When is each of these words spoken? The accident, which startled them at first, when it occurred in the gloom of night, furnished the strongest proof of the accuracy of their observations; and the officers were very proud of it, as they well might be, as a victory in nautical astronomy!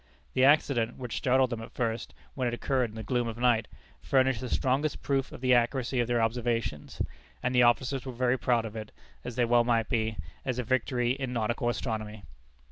The 0.33 0.43
accident, 0.43 0.97
which 0.97 1.17
startled 1.17 1.51
them 1.51 1.61
at 1.61 1.73
first, 1.75 2.15
when 2.33 2.47
it 2.47 2.55
occurred 2.55 2.89
in 2.89 2.95
the 2.95 3.03
gloom 3.03 3.27
of 3.27 3.37
night, 3.37 3.67
furnished 4.01 4.41
the 4.41 4.49
strongest 4.49 5.03
proof 5.03 5.31
of 5.31 5.41
the 5.41 5.53
accuracy 5.53 5.99
of 5.99 6.07
their 6.07 6.23
observations; 6.23 7.03
and 7.43 7.53
the 7.53 7.61
officers 7.61 8.03
were 8.03 8.11
very 8.11 8.39
proud 8.39 8.65
of 8.65 8.75
it, 8.75 8.91
as 9.23 9.35
they 9.35 9.45
well 9.45 9.63
might 9.63 9.89
be, 9.89 10.17
as 10.43 10.57
a 10.57 10.63
victory 10.63 11.11
in 11.11 11.33
nautical 11.33 11.69
astronomy! 11.69 12.23